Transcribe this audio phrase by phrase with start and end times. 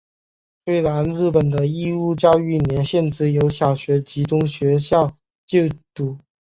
[0.65, 6.17] 虽然日本的义务教育年限只有小学及中学校就读。